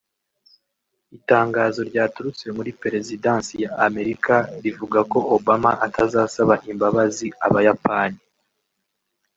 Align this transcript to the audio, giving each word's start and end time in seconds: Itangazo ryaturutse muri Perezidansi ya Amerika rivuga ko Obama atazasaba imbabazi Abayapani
Itangazo 1.17 1.79
ryaturutse 1.89 2.45
muri 2.57 2.71
Perezidansi 2.81 3.51
ya 3.63 3.71
Amerika 3.87 4.33
rivuga 4.63 4.99
ko 5.11 5.19
Obama 5.35 5.71
atazasaba 5.87 6.55
imbabazi 6.71 7.27
Abayapani 7.47 8.19